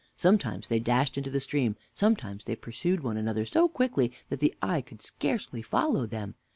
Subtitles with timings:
[0.17, 3.93] Sometimes they dashed into the stream; sometimes they pursued one another so quick,
[4.29, 6.33] that the eye could scarcely follow them.